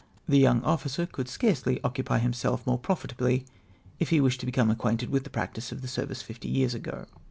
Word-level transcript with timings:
The 0.27 0.39
young 0.39 0.63
officer 0.63 1.05
could 1.05 1.29
scarcely 1.29 1.79
occupy 1.83 2.17
himself 2.17 2.65
more 2.65 2.79
profitably, 2.79 3.45
if 3.99 4.09
he 4.09 4.19
wish 4.19 4.39
to 4.39 4.47
become 4.47 4.71
acquainted 4.71 5.11
with 5.11 5.25
the 5.25 5.29
practice 5.29 5.71
of 5.71 5.83
the 5.83 5.87
service 5.87 6.23
fifty 6.23 6.49
years 6.49 6.73
ago. 6.73 7.05